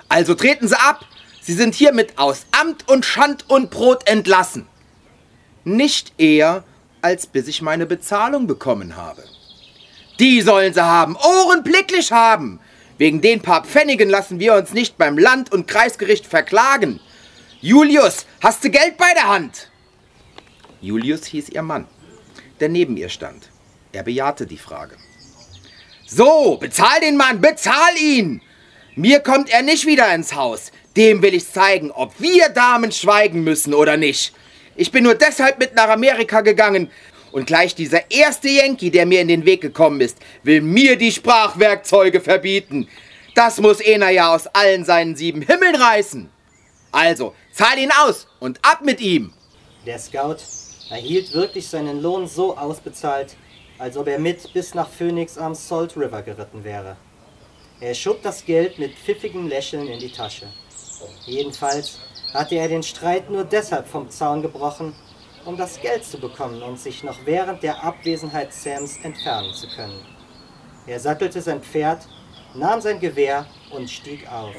Also 0.09 0.35
treten 0.35 0.69
Sie 0.69 0.79
ab. 0.79 1.05
Sie 1.41 1.55
sind 1.55 1.75
hiermit 1.75 2.19
aus 2.19 2.45
Amt 2.51 2.89
und 2.89 3.07
Schand 3.07 3.49
und 3.49 3.71
Brot 3.71 4.07
entlassen. 4.07 4.67
Nicht 5.65 6.13
eher, 6.19 6.65
als 7.01 7.27
bis 7.27 7.49
ich 7.49 7.63
meine 7.63 7.87
Bezahlung 7.87 8.47
bekommen 8.47 8.97
habe. 8.97 9.25
Die 10.19 10.43
sollen 10.43 10.75
sie 10.75 10.85
haben, 10.85 11.17
ohrenblicklich 11.17 12.13
haben. 12.13 12.61
Wegen 12.99 13.21
den 13.21 13.41
paar 13.41 13.65
Pfennigen 13.65 14.11
lassen 14.11 14.41
wir 14.41 14.55
uns 14.55 14.73
nicht 14.73 14.99
beim 14.99 15.17
Land- 15.17 15.53
und 15.53 15.69
Kreisgericht 15.69 16.27
verklagen. 16.27 17.01
Julius, 17.61 18.27
hast 18.41 18.65
du 18.65 18.71
Geld 18.71 18.97
bei 18.97 19.13
der 19.15 19.29
Hand? 19.29 19.71
Julius 20.81 21.25
hieß 21.27 21.49
ihr 21.49 21.63
Mann, 21.63 21.87
der 22.61 22.69
neben 22.69 22.97
ihr 22.97 23.09
stand. 23.09 23.51
Er 23.93 24.03
bejahte 24.03 24.47
die 24.47 24.59
Frage. 24.59 24.97
So, 26.07 26.57
bezahl 26.57 27.01
den 27.01 27.17
Mann, 27.17 27.41
bezahl 27.41 27.97
ihn! 28.01 28.43
Mir 28.97 29.21
kommt 29.21 29.51
er 29.51 29.63
nicht 29.63 29.87
wieder 29.87 30.13
ins 30.13 30.35
Haus. 30.35 30.73
Dem 30.97 31.23
will 31.23 31.35
ich 31.35 31.53
zeigen, 31.53 31.93
ob 31.93 32.19
wir 32.19 32.49
Damen 32.49 32.91
schweigen 32.91 33.45
müssen 33.45 33.75
oder 33.75 33.97
nicht. 33.97 34.33
Ich 34.75 34.91
bin 34.91 35.05
nur 35.05 35.15
deshalb 35.15 35.59
mit 35.59 35.75
nach 35.75 35.89
Amerika 35.89 36.41
gegangen. 36.41 36.91
Und 37.39 37.47
gleich 37.47 37.77
dieser 37.77 38.11
erste 38.11 38.49
Yankee, 38.49 38.91
der 38.91 39.07
mir 39.07 39.21
in 39.21 39.29
den 39.29 39.45
Weg 39.45 39.61
gekommen 39.61 40.01
ist, 40.01 40.19
will 40.43 40.61
mir 40.61 40.99
die 40.99 41.13
Sprachwerkzeuge 41.13 42.21
verbieten. 42.21 42.89
Das 43.37 43.61
muss 43.61 43.81
einer 43.81 44.11
ja 44.11 44.35
aus 44.35 44.49
allen 44.49 44.85
seinen 44.85 45.15
sieben 45.15 45.43
Himmeln 45.43 45.77
reißen. 45.77 46.29
Also, 46.91 47.35
zahl 47.53 47.79
ihn 47.79 47.93
aus 47.93 48.27
und 48.41 48.59
ab 48.63 48.81
mit 48.83 49.01
ihm. 49.01 49.33
Der 49.87 50.01
Scout 50.01 50.39
erhielt 50.91 51.33
wirklich 51.33 51.69
seinen 51.69 52.03
Lohn 52.03 52.27
so 52.27 52.57
ausbezahlt, 52.57 53.37
als 53.79 53.97
ob 53.97 54.09
er 54.09 54.19
mit 54.19 54.53
bis 54.53 54.75
nach 54.75 54.91
Phoenix 54.91 55.39
am 55.39 55.55
Salt 55.55 55.97
River 55.97 56.23
geritten 56.23 56.65
wäre. 56.65 56.97
Er 57.79 57.95
schob 57.95 58.21
das 58.25 58.45
Geld 58.45 58.81
mit 58.81 58.99
pfiffigem 58.99 59.47
Lächeln 59.47 59.87
in 59.87 60.01
die 60.01 60.11
Tasche. 60.11 60.49
Jedenfalls 61.25 62.01
hatte 62.35 62.57
er 62.57 62.67
den 62.67 62.83
Streit 62.83 63.31
nur 63.31 63.45
deshalb 63.45 63.87
vom 63.87 64.11
Zaun 64.11 64.43
gebrochen, 64.43 64.93
um 65.49 65.57
das 65.57 65.81
Geld 65.81 66.05
zu 66.05 66.19
bekommen 66.19 66.63
und 66.63 66.79
sich 66.79 67.03
noch 67.03 67.25
während 67.25 67.63
der 67.63 67.83
Abwesenheit 67.83 68.53
Sams 68.53 68.99
entfernen 69.03 69.55
zu 69.55 69.67
können. 69.69 70.05
Er 70.87 71.01
sattelte 71.01 71.41
sein 71.41 71.63
Pferd, 71.63 72.07
nahm 72.55 72.83
sein 72.83 73.01
Gewehr 73.01 73.47
und 73.71 73.89
stieg 73.89 74.31
auf. 74.31 74.55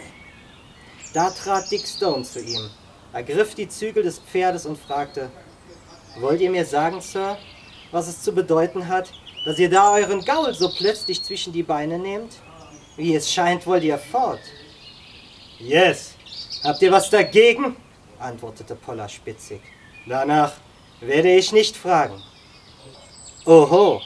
Da 1.13 1.29
trat 1.29 1.69
Dick 1.69 1.85
Stone 1.85 2.23
zu 2.23 2.41
ihm, 2.41 2.71
ergriff 3.13 3.53
die 3.53 3.69
Zügel 3.69 4.01
des 4.01 4.17
Pferdes 4.17 4.65
und 4.65 4.79
fragte, 4.79 5.29
Wollt 6.19 6.41
ihr 6.41 6.49
mir 6.49 6.65
sagen, 6.65 7.01
Sir, 7.01 7.37
was 7.91 8.07
es 8.07 8.23
zu 8.23 8.31
bedeuten 8.31 8.87
hat, 8.87 9.11
dass 9.45 9.59
ihr 9.59 9.69
da 9.69 9.93
euren 9.93 10.25
Gaul 10.25 10.55
so 10.55 10.71
plötzlich 10.75 11.23
zwischen 11.23 11.53
die 11.53 11.61
Beine 11.61 11.99
nehmt? 11.99 12.37
Wie 12.97 13.15
es 13.15 13.31
scheint, 13.31 13.67
wollt 13.67 13.83
ihr 13.83 13.99
fort. 13.99 14.41
Yes. 15.59 16.15
Habt 16.63 16.81
ihr 16.81 16.91
was 16.91 17.11
dagegen? 17.11 17.75
antwortete 18.17 18.73
Poller 18.73 19.07
spitzig. 19.07 19.61
Danach 20.07 20.53
werde 21.01 21.33
ich 21.33 21.51
nicht 21.51 21.77
fragen. 21.77 22.21
Oho, 23.45 24.01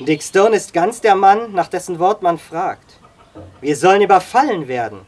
Dick 0.00 0.22
Stone 0.22 0.56
ist 0.56 0.72
ganz 0.72 1.00
der 1.00 1.14
Mann, 1.14 1.52
nach 1.52 1.68
dessen 1.68 1.98
Wort 1.98 2.22
man 2.22 2.38
fragt. 2.38 2.98
Wir 3.60 3.76
sollen 3.76 4.02
überfallen 4.02 4.68
werden. 4.68 5.00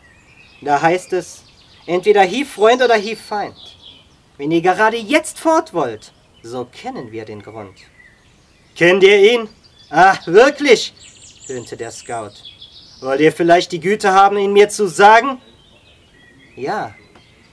Da 0.60 0.80
heißt 0.80 1.12
es, 1.12 1.44
entweder 1.86 2.22
hief 2.22 2.52
Freund 2.54 2.82
oder 2.82 2.96
hief 2.96 3.20
Feind. 3.20 3.56
Wenn 4.36 4.50
ihr 4.50 4.62
gerade 4.62 4.96
jetzt 4.96 5.38
fort 5.38 5.74
wollt, 5.74 6.12
so 6.42 6.64
kennen 6.64 7.12
wir 7.12 7.24
den 7.24 7.42
Grund. 7.42 7.76
Kennt 8.76 9.02
ihr 9.02 9.32
ihn? 9.32 9.48
Ah, 9.90 10.16
wirklich? 10.26 10.94
höhnte 11.46 11.76
der 11.76 11.90
Scout. 11.90 12.32
Wollt 13.00 13.20
ihr 13.20 13.32
vielleicht 13.32 13.72
die 13.72 13.80
Güte 13.80 14.12
haben, 14.12 14.38
ihn 14.38 14.52
mir 14.52 14.68
zu 14.68 14.86
sagen? 14.86 15.40
Ja, 16.56 16.94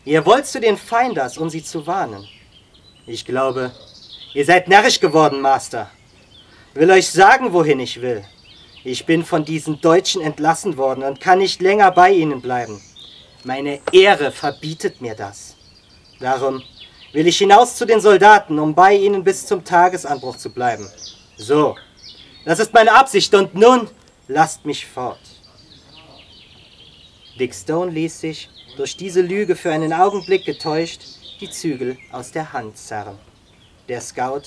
ihr 0.03 0.25
wollt 0.25 0.45
zu 0.47 0.59
den 0.59 0.77
Feinders, 0.77 1.37
um 1.37 1.49
sie 1.49 1.63
zu 1.63 1.85
warnen. 1.85 2.27
Ich 3.07 3.23
glaube, 3.23 3.71
ihr 4.33 4.45
seid 4.45 4.67
närrisch 4.67 4.99
geworden, 4.99 5.39
Master. 5.39 5.91
Will 6.73 6.89
euch 6.89 7.07
sagen, 7.07 7.53
wohin 7.53 7.79
ich 7.79 8.01
will. 8.01 8.23
Ich 8.83 9.05
bin 9.05 9.23
von 9.23 9.45
diesen 9.45 9.79
Deutschen 9.79 10.21
entlassen 10.21 10.75
worden 10.75 11.03
und 11.03 11.21
kann 11.21 11.37
nicht 11.37 11.61
länger 11.61 11.91
bei 11.91 12.11
ihnen 12.11 12.41
bleiben. 12.41 12.81
Meine 13.43 13.79
Ehre 13.91 14.31
verbietet 14.31 15.01
mir 15.01 15.13
das. 15.13 15.55
Darum 16.19 16.63
will 17.13 17.27
ich 17.27 17.37
hinaus 17.37 17.75
zu 17.75 17.85
den 17.85 18.01
Soldaten, 18.01 18.57
um 18.57 18.73
bei 18.73 18.95
ihnen 18.95 19.23
bis 19.23 19.45
zum 19.45 19.63
Tagesanbruch 19.63 20.37
zu 20.37 20.49
bleiben. 20.49 20.89
So, 21.37 21.75
das 22.43 22.57
ist 22.57 22.73
meine 22.73 22.91
Absicht 22.91 23.35
und 23.35 23.53
nun 23.53 23.87
lasst 24.27 24.65
mich 24.65 24.85
fort. 24.87 25.19
Dick 27.39 27.53
Stone 27.53 27.91
ließ 27.91 28.19
sich, 28.19 28.49
durch 28.77 28.97
diese 28.97 29.21
Lüge 29.21 29.55
für 29.55 29.71
einen 29.71 29.93
Augenblick 29.93 30.43
getäuscht, 30.45 31.01
die 31.39 31.49
Zügel 31.49 31.97
aus 32.11 32.31
der 32.31 32.53
Hand 32.53 32.77
zerren. 32.77 33.17
Der 33.87 34.01
Scout 34.01 34.43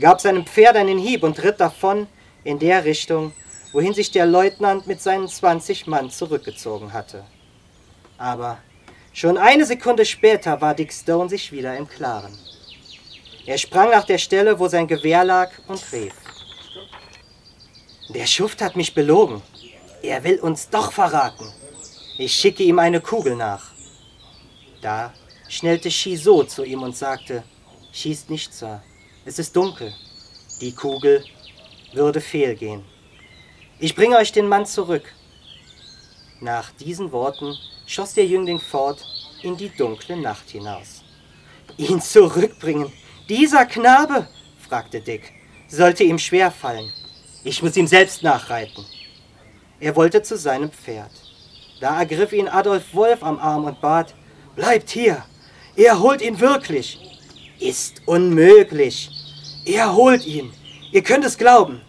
gab 0.00 0.20
seinem 0.20 0.46
Pferd 0.46 0.76
einen 0.76 0.98
Hieb 0.98 1.22
und 1.22 1.42
ritt 1.42 1.60
davon 1.60 2.06
in 2.44 2.58
der 2.58 2.84
Richtung, 2.84 3.32
wohin 3.72 3.94
sich 3.94 4.10
der 4.10 4.26
Leutnant 4.26 4.86
mit 4.86 5.00
seinen 5.00 5.28
20 5.28 5.86
Mann 5.86 6.10
zurückgezogen 6.10 6.92
hatte. 6.92 7.24
Aber 8.16 8.58
schon 9.12 9.36
eine 9.36 9.66
Sekunde 9.66 10.04
später 10.04 10.60
war 10.60 10.74
Dick 10.74 10.92
Stone 10.92 11.28
sich 11.28 11.52
wieder 11.52 11.76
im 11.76 11.88
Klaren. 11.88 12.36
Er 13.46 13.58
sprang 13.58 13.90
nach 13.90 14.04
der 14.04 14.18
Stelle, 14.18 14.58
wo 14.58 14.68
sein 14.68 14.86
Gewehr 14.86 15.24
lag, 15.24 15.50
und 15.68 15.80
rief. 15.92 16.14
Der 18.10 18.26
Schuft 18.26 18.62
hat 18.62 18.76
mich 18.76 18.94
belogen. 18.94 19.42
Er 20.02 20.24
will 20.24 20.38
uns 20.40 20.70
doch 20.70 20.92
verraten. 20.92 21.52
Ich 22.18 22.34
schicke 22.34 22.62
ihm 22.62 22.78
eine 22.78 23.00
Kugel 23.00 23.36
nach. 23.36 23.70
Da 24.80 25.12
schnellte 25.48 25.90
Shiso 25.90 26.44
zu 26.44 26.64
ihm 26.64 26.82
und 26.82 26.96
sagte, 26.96 27.42
Schießt 27.92 28.30
nicht, 28.30 28.52
Sir. 28.52 28.82
Es 29.24 29.38
ist 29.38 29.56
dunkel. 29.56 29.92
Die 30.60 30.72
Kugel 30.72 31.24
würde 31.92 32.20
fehlgehen. 32.20 32.84
Ich 33.78 33.94
bringe 33.94 34.16
euch 34.16 34.30
den 34.30 34.46
Mann 34.46 34.66
zurück. 34.66 35.14
Nach 36.40 36.70
diesen 36.72 37.10
Worten 37.12 37.56
schoss 37.86 38.14
der 38.14 38.26
Jüngling 38.26 38.60
fort 38.60 39.04
in 39.42 39.56
die 39.56 39.70
dunkle 39.70 40.16
Nacht 40.16 40.50
hinaus. 40.50 41.02
Ihn 41.76 42.00
zurückbringen? 42.00 42.92
Dieser 43.28 43.66
Knabe? 43.66 44.28
fragte 44.68 45.00
Dick. 45.00 45.32
Sollte 45.68 46.04
ihm 46.04 46.18
schwer 46.18 46.50
fallen. 46.50 46.92
Ich 47.44 47.62
muss 47.62 47.76
ihm 47.76 47.86
selbst 47.86 48.22
nachreiten. 48.22 48.84
Er 49.80 49.96
wollte 49.96 50.22
zu 50.22 50.36
seinem 50.36 50.70
Pferd. 50.70 51.12
Da 51.80 52.00
ergriff 52.00 52.32
ihn 52.32 52.48
Adolf 52.48 52.94
Wolf 52.94 53.22
am 53.22 53.38
Arm 53.38 53.64
und 53.64 53.80
bat, 53.80 54.14
Bleibt 54.58 54.90
hier, 54.90 55.22
er 55.78 56.00
holt 56.00 56.20
ihn 56.20 56.40
wirklich. 56.40 56.98
Ist 57.60 58.02
unmöglich. 58.06 59.10
Er 59.64 59.94
holt 59.94 60.26
ihn. 60.26 60.52
Ihr 60.92 61.02
könnt 61.02 61.24
es 61.24 61.38
glauben. 61.38 61.80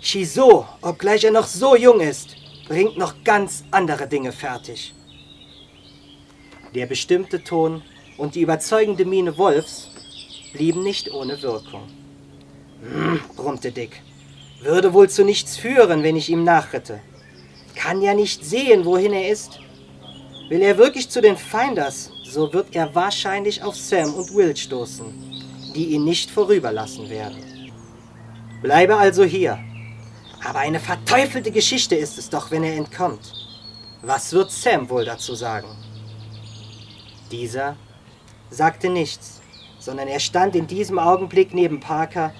Shiso, 0.00 0.66
obgleich 0.80 1.22
er 1.24 1.30
noch 1.30 1.46
so 1.46 1.76
jung 1.76 2.00
ist, 2.00 2.36
bringt 2.66 2.98
noch 2.98 3.22
ganz 3.22 3.64
andere 3.70 4.08
Dinge 4.08 4.32
fertig. 4.32 4.92
Der 6.74 6.86
bestimmte 6.86 7.44
Ton 7.44 7.82
und 8.16 8.34
die 8.34 8.40
überzeugende 8.40 9.04
Miene 9.04 9.38
Wolfs 9.38 9.90
blieben 10.52 10.82
nicht 10.82 11.12
ohne 11.12 11.40
Wirkung. 11.42 11.82
Hm, 12.82 13.20
brummte 13.36 13.70
Dick. 13.70 14.02
Würde 14.60 14.92
wohl 14.92 15.08
zu 15.08 15.24
nichts 15.24 15.56
führen, 15.56 16.02
wenn 16.02 16.16
ich 16.16 16.28
ihm 16.28 16.42
nachritte. 16.42 17.00
Kann 17.76 18.02
ja 18.02 18.14
nicht 18.14 18.44
sehen, 18.44 18.84
wohin 18.84 19.12
er 19.12 19.28
ist. 19.28 19.60
Will 20.48 20.62
er 20.62 20.78
wirklich 20.78 21.08
zu 21.08 21.20
den 21.20 21.36
Feinders, 21.36 22.11
so 22.32 22.52
wird 22.52 22.74
er 22.74 22.94
wahrscheinlich 22.94 23.62
auf 23.62 23.76
Sam 23.76 24.14
und 24.14 24.34
Will 24.34 24.56
stoßen 24.56 25.32
die 25.74 25.86
ihn 25.86 26.04
nicht 26.04 26.30
vorüberlassen 26.30 27.08
werden. 27.08 27.70
Bleibe 28.60 28.96
also 28.96 29.24
hier. 29.24 29.58
Aber 30.44 30.60
eine 30.60 30.80
verteufelte 30.80 31.50
Geschichte 31.50 31.94
ist 31.94 32.18
es 32.18 32.28
doch, 32.28 32.50
wenn 32.50 32.64
er 32.64 32.76
entkommt. 32.76 33.32
Was 34.02 34.32
wird 34.32 34.50
Sam 34.50 34.88
wohl 34.90 35.04
dazu 35.04 35.34
sagen? 35.34 35.68
Dieser 37.30 37.76
sagte 38.50 38.88
nichts, 38.88 39.40
sondern 39.78 40.08
er 40.08 40.20
stand 40.20 40.56
in 40.56 40.66
diesem 40.66 40.98
Augenblick 40.98 41.54
neben 41.54 41.80
Parker 41.80 42.34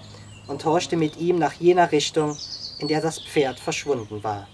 und 0.49 0.65
horchte 0.65 0.97
mit 0.97 1.17
ihm 1.17 1.39
nach 1.39 1.55
jener 1.55 1.91
Richtung, 1.93 2.37
in 2.79 2.89
der 2.89 3.01
das 3.01 3.21
Pferd 3.21 3.61
verschwunden 3.61 4.23
war. 4.23 4.49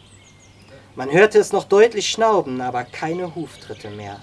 Man 0.94 1.10
hörte 1.10 1.38
es 1.38 1.52
noch 1.52 1.64
deutlich 1.64 2.08
schnauben, 2.08 2.60
aber 2.60 2.84
keine 2.84 3.34
Huftritte 3.34 3.90
mehr. 3.90 4.20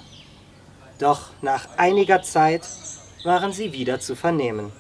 Doch 1.00 1.30
nach 1.42 1.68
einiger 1.78 2.22
Zeit 2.22 2.62
waren 3.24 3.52
sie 3.52 3.74
wieder 3.74 4.00
zu 4.00 4.16
vernehmen. 4.16 4.72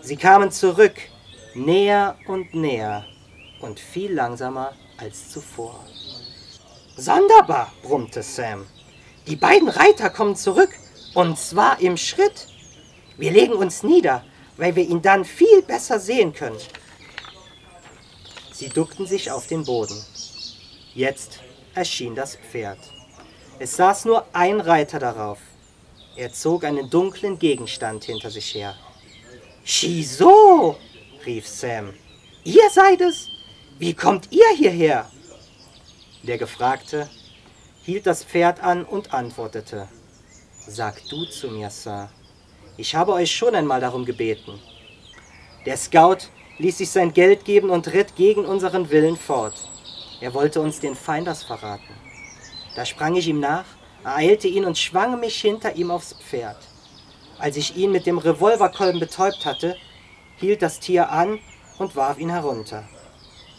Sie 0.00 0.16
kamen 0.16 0.50
zurück, 0.50 0.94
näher 1.54 2.16
und 2.26 2.54
näher 2.54 3.04
und 3.60 3.80
viel 3.80 4.12
langsamer 4.12 4.72
als 4.96 5.30
zuvor. 5.30 5.84
Sonderbar, 6.96 7.72
brummte 7.82 8.22
Sam. 8.22 8.66
Die 9.26 9.36
beiden 9.36 9.68
Reiter 9.68 10.10
kommen 10.10 10.36
zurück, 10.36 10.70
und 11.14 11.38
zwar 11.38 11.80
im 11.80 11.96
Schritt. 11.96 12.46
Wir 13.16 13.32
legen 13.32 13.54
uns 13.54 13.82
nieder, 13.82 14.24
weil 14.56 14.76
wir 14.76 14.84
ihn 14.84 15.02
dann 15.02 15.24
viel 15.24 15.62
besser 15.62 15.98
sehen 15.98 16.32
können. 16.32 16.58
Sie 18.52 18.68
duckten 18.68 19.06
sich 19.06 19.30
auf 19.30 19.46
den 19.46 19.64
Boden. 19.64 19.96
Jetzt 20.94 21.40
erschien 21.74 22.14
das 22.14 22.36
Pferd. 22.36 22.78
Es 23.58 23.76
saß 23.76 24.04
nur 24.06 24.26
ein 24.32 24.60
Reiter 24.60 24.98
darauf. 24.98 25.38
Er 26.16 26.32
zog 26.32 26.64
einen 26.64 26.90
dunklen 26.90 27.38
Gegenstand 27.38 28.04
hinter 28.04 28.30
sich 28.30 28.54
her. 28.54 28.74
Shiso! 29.64 30.76
rief 31.24 31.46
Sam. 31.46 31.94
Ihr 32.44 32.68
seid 32.70 33.00
es? 33.00 33.28
Wie 33.78 33.94
kommt 33.94 34.30
ihr 34.30 34.48
hierher? 34.56 35.10
Der 36.22 36.38
Gefragte 36.38 37.08
hielt 37.82 38.06
das 38.06 38.24
Pferd 38.24 38.62
an 38.62 38.84
und 38.84 39.14
antwortete. 39.14 39.88
Sag 40.66 41.02
du 41.08 41.24
zu 41.26 41.48
mir, 41.48 41.70
Sir. 41.70 42.10
Ich 42.76 42.94
habe 42.94 43.12
euch 43.12 43.34
schon 43.34 43.54
einmal 43.54 43.80
darum 43.80 44.04
gebeten. 44.04 44.58
Der 45.64 45.76
Scout 45.76 46.28
ließ 46.58 46.78
sich 46.78 46.90
sein 46.90 47.12
Geld 47.12 47.44
geben 47.44 47.70
und 47.70 47.92
ritt 47.92 48.16
gegen 48.16 48.44
unseren 48.44 48.90
Willen 48.90 49.16
fort. 49.16 49.68
Er 50.20 50.34
wollte 50.34 50.60
uns 50.60 50.80
den 50.80 50.94
Feinders 50.94 51.42
verraten. 51.42 52.03
Da 52.74 52.84
sprang 52.84 53.16
ich 53.16 53.28
ihm 53.28 53.40
nach 53.40 53.64
ereilte 54.04 54.48
ihn 54.48 54.64
und 54.64 54.78
schwang 54.78 55.18
mich 55.18 55.40
hinter 55.40 55.74
ihm 55.76 55.90
aufs 55.90 56.14
Pferd. 56.14 56.58
Als 57.38 57.56
ich 57.56 57.76
ihn 57.76 57.90
mit 57.90 58.06
dem 58.06 58.18
Revolverkolben 58.18 59.00
betäubt 59.00 59.44
hatte, 59.44 59.76
hielt 60.36 60.62
das 60.62 60.78
Tier 60.78 61.10
an 61.10 61.40
und 61.78 61.96
warf 61.96 62.18
ihn 62.18 62.30
herunter. 62.30 62.84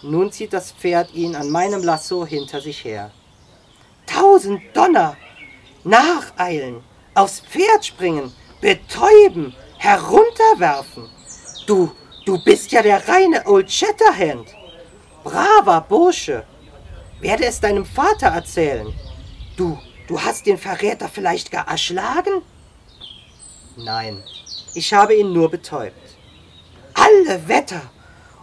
Nun 0.01 0.31
zieht 0.31 0.53
das 0.53 0.71
Pferd 0.71 1.13
ihn 1.13 1.35
an 1.35 1.49
meinem 1.49 1.83
Lasso 1.83 2.25
hinter 2.25 2.61
sich 2.61 2.85
her. 2.85 3.11
Tausend 4.05 4.61
Donner! 4.73 5.17
Nacheilen, 5.83 6.83
aufs 7.13 7.39
Pferd 7.41 7.85
springen, 7.85 8.31
betäuben, 8.61 9.55
herunterwerfen. 9.77 11.09
Du, 11.67 11.91
du 12.25 12.43
bist 12.43 12.71
ja 12.71 12.81
der 12.81 13.07
reine 13.07 13.45
Old 13.45 13.71
Shatterhand. 13.71 14.47
Braver 15.23 15.81
Bursche. 15.81 16.43
Werde 17.19 17.45
es 17.45 17.59
deinem 17.59 17.85
Vater 17.85 18.27
erzählen. 18.27 18.93
Du, 19.55 19.77
Du 20.07 20.21
hast 20.21 20.45
den 20.45 20.57
Verräter 20.57 21.09
vielleicht 21.09 21.51
gar 21.51 21.67
erschlagen? 21.67 22.43
Nein, 23.75 24.23
ich 24.75 24.93
habe 24.93 25.15
ihn 25.15 25.33
nur 25.33 25.49
betäubt. 25.49 26.17
Alle 26.93 27.47
Wetter! 27.47 27.81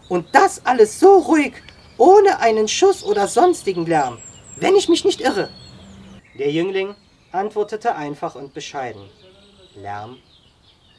Und 0.08 0.34
das 0.34 0.66
alles 0.66 0.98
so 0.98 1.18
ruhig, 1.18 1.54
ohne 1.96 2.40
einen 2.40 2.68
Schuss 2.68 3.04
oder 3.04 3.28
sonstigen 3.28 3.86
Lärm, 3.86 4.18
wenn 4.56 4.74
ich 4.74 4.88
mich 4.88 5.04
nicht 5.04 5.20
irre. 5.20 5.48
Der 6.38 6.50
Jüngling 6.50 6.96
antwortete 7.30 7.94
einfach 7.94 8.34
und 8.34 8.52
bescheiden. 8.52 9.08
Lärm 9.76 10.18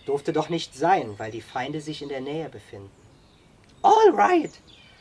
durfte 0.05 0.33
doch 0.33 0.49
nicht 0.49 0.75
sein, 0.75 1.13
weil 1.17 1.31
die 1.31 1.41
Feinde 1.41 1.81
sich 1.81 2.01
in 2.01 2.09
der 2.09 2.21
Nähe 2.21 2.49
befinden. 2.49 2.89
All 3.81 4.11
right, 4.13 4.51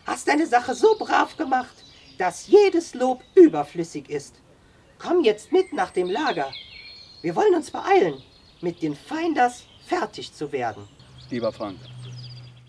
hast 0.04 0.26
deine 0.28 0.46
Sache 0.46 0.74
so 0.74 0.96
brav 0.98 1.36
gemacht, 1.36 1.84
dass 2.18 2.48
jedes 2.48 2.94
Lob 2.94 3.22
überflüssig 3.34 4.10
ist. 4.10 4.34
Komm 5.02 5.24
jetzt 5.24 5.50
mit 5.50 5.72
nach 5.72 5.90
dem 5.90 6.08
Lager. 6.08 6.46
Wir 7.22 7.34
wollen 7.34 7.54
uns 7.54 7.70
beeilen, 7.70 8.14
mit 8.60 8.82
den 8.82 8.94
Feinders 8.94 9.64
fertig 9.84 10.32
zu 10.32 10.52
werden. 10.52 10.84
Lieber 11.28 11.52
Frank, 11.52 11.76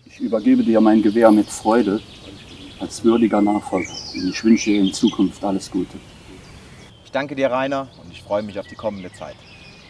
ich 0.04 0.18
übergebe 0.18 0.64
dir 0.64 0.80
mein 0.80 1.00
Gewehr 1.00 1.30
mit 1.30 1.46
Freude 1.46 2.00
als 2.80 3.04
würdiger 3.04 3.40
Nachfolger 3.40 3.92
und 4.14 4.28
ich 4.28 4.42
wünsche 4.42 4.70
dir 4.70 4.80
in 4.80 4.92
Zukunft 4.92 5.44
alles 5.44 5.70
Gute. 5.70 5.96
Ich 7.04 7.12
danke 7.12 7.36
dir, 7.36 7.50
Rainer, 7.50 7.88
und 8.02 8.10
ich 8.10 8.22
freue 8.22 8.42
mich 8.42 8.58
auf 8.58 8.66
die 8.66 8.74
kommende 8.74 9.12
Zeit. 9.12 9.36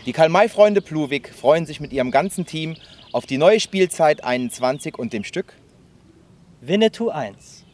Die 0.05 0.13
Karl-May-Freunde 0.13 0.83
Pluwig 0.83 1.31
freuen 1.31 1.65
sich 1.65 1.81
mit 1.81 1.95
ihrem 1.95 2.11
ganzen 2.11 2.45
Team 2.45 2.77
auf 3.13 3.25
die 3.25 3.39
neue 3.39 3.59
Spielzeit 3.59 4.23
21 4.23 4.99
und 4.99 5.15
dem 5.15 5.25
Stück 5.25 5.55
Winnetou 6.61 7.09
1. 7.09 7.65